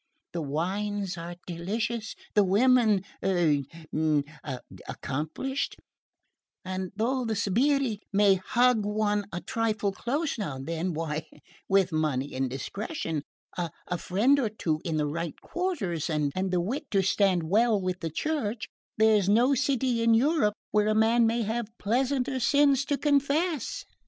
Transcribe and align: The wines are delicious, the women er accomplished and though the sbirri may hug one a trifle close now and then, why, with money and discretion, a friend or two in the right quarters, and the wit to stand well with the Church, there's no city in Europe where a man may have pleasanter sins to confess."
The 0.33 0.41
wines 0.41 1.15
are 1.15 1.35
delicious, 1.45 2.15
the 2.33 2.43
women 2.43 3.03
er 3.23 3.61
accomplished 4.89 5.75
and 6.65 6.91
though 6.95 7.23
the 7.23 7.35
sbirri 7.35 7.99
may 8.11 8.33
hug 8.43 8.83
one 8.83 9.25
a 9.31 9.41
trifle 9.41 9.91
close 9.91 10.39
now 10.39 10.55
and 10.55 10.65
then, 10.65 10.95
why, 10.95 11.27
with 11.69 11.91
money 11.91 12.33
and 12.33 12.49
discretion, 12.49 13.21
a 13.55 13.97
friend 13.99 14.39
or 14.39 14.49
two 14.49 14.81
in 14.83 14.97
the 14.97 15.05
right 15.05 15.39
quarters, 15.39 16.09
and 16.09 16.33
the 16.49 16.59
wit 16.59 16.89
to 16.89 17.03
stand 17.03 17.43
well 17.43 17.79
with 17.79 17.99
the 17.99 18.09
Church, 18.09 18.65
there's 18.97 19.29
no 19.29 19.53
city 19.53 20.01
in 20.01 20.15
Europe 20.15 20.55
where 20.71 20.87
a 20.87 20.95
man 20.95 21.27
may 21.27 21.43
have 21.43 21.67
pleasanter 21.77 22.39
sins 22.39 22.85
to 22.85 22.97
confess." 22.97 23.85